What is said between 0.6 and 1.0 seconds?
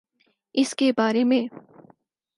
اس کے